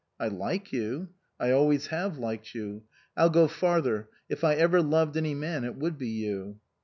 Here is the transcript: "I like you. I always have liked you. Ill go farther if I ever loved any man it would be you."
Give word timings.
"I 0.19 0.29
like 0.29 0.73
you. 0.73 1.09
I 1.39 1.51
always 1.51 1.85
have 1.93 2.17
liked 2.17 2.55
you. 2.55 2.85
Ill 3.15 3.29
go 3.29 3.47
farther 3.47 4.09
if 4.29 4.43
I 4.43 4.55
ever 4.55 4.81
loved 4.81 5.15
any 5.15 5.35
man 5.35 5.63
it 5.63 5.75
would 5.75 5.99
be 5.99 6.09
you." 6.09 6.59